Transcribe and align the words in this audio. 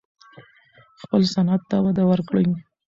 خپل 1.01 1.21
صنعت 1.33 1.61
ته 1.69 1.77
وده 1.85 2.03
ورکړئ. 2.11 2.47